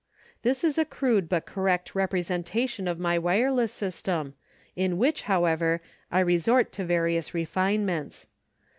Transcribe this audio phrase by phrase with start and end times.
[0.41, 4.33] This is a crude but correct rep resentation of my wireless system
[4.75, 5.79] in which, however,
[6.11, 8.25] I resort to various refinements.